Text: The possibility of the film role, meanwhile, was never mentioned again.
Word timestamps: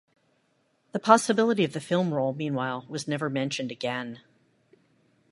The 0.93 0.99
possibility 0.99 1.63
of 1.63 1.73
the 1.73 1.79
film 1.79 2.11
role, 2.11 2.33
meanwhile, 2.33 2.87
was 2.89 3.07
never 3.07 3.29
mentioned 3.29 3.71
again. 3.71 4.21